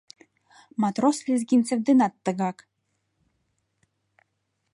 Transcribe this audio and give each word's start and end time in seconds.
Матрос 0.81 1.17
Лезгинцев 1.27 1.79
денат 1.87 2.13
тыгак. 2.25 2.57